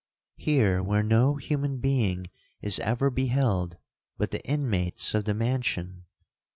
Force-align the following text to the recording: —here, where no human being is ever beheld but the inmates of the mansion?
—here, 0.35 0.81
where 0.81 1.03
no 1.03 1.35
human 1.35 1.77
being 1.77 2.25
is 2.59 2.79
ever 2.79 3.11
beheld 3.11 3.77
but 4.17 4.31
the 4.31 4.43
inmates 4.49 5.13
of 5.13 5.25
the 5.25 5.33
mansion? 5.35 6.05